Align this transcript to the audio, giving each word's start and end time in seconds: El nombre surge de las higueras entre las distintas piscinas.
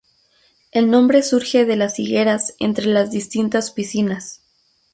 El 0.71 0.89
nombre 0.89 1.21
surge 1.21 1.63
de 1.63 1.75
las 1.75 1.99
higueras 1.99 2.55
entre 2.57 2.87
las 2.87 3.11
distintas 3.11 3.69
piscinas. 3.69 4.41